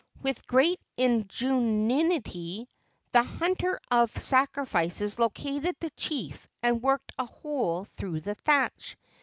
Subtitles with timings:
[0.23, 2.67] With great ingenuity
[3.11, 8.97] the hunter of sacrifices located the chief and worked a hole through the thatch.